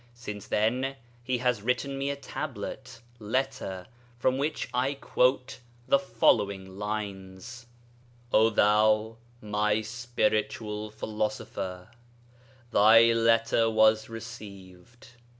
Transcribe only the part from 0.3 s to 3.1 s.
then he has written me a Tablet